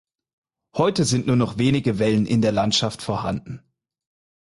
Heute 0.75 1.05
sind 1.05 1.27
nur 1.27 1.35
noch 1.35 1.59
wenige 1.59 1.99
Wellen 1.99 2.25
in 2.25 2.41
der 2.41 2.51
Landschaft 2.51 3.03
vorhanden. 3.03 3.61